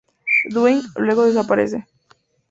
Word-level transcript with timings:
Dwight 0.49 0.83
luego 0.95 1.27
desaparece. 1.27 1.85